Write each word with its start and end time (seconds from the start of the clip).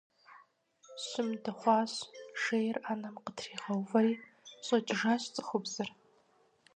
Щым 1.05 1.29
дыхъуащ, 1.43 1.93
шейр 2.41 2.75
Ӏэнэм 2.83 3.15
къытригъэувэри, 3.23 4.13
щӀэкӀыжащ 4.65 5.23
цӀыхубзыр. 5.33 5.89